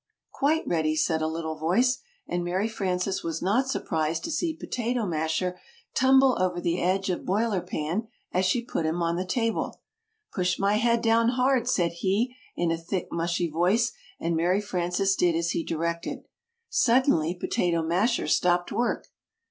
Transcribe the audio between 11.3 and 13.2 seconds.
hard!" said he in a thick,